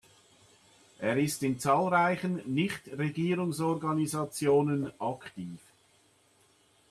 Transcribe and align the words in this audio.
Er 0.97 1.15
ist 1.17 1.43
in 1.43 1.59
zahlreichen 1.59 2.41
Nichtregierungsorganisationen 2.51 4.91
aktiv. 4.99 5.59